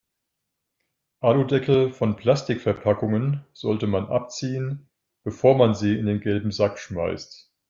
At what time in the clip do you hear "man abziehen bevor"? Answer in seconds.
3.85-5.55